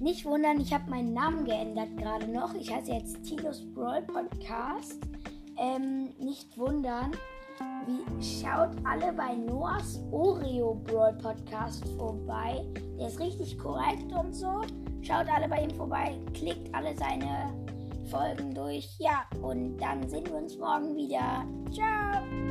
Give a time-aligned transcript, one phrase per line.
[0.00, 2.54] Nicht wundern, ich habe meinen Namen geändert gerade noch.
[2.54, 4.98] Ich heiße jetzt Tinos Brawl Podcast.
[5.56, 7.12] Ähm, nicht wundern.
[7.86, 12.64] Wie, schaut alle bei Noahs Oreo Brawl Podcast vorbei.
[12.98, 14.60] Der ist richtig korrekt und so.
[15.02, 16.16] Schaut alle bei ihm vorbei.
[16.32, 17.52] Klickt alle seine
[18.08, 18.88] Folgen durch.
[19.00, 21.44] Ja, und dann sehen wir uns morgen wieder.
[21.72, 22.47] Ciao.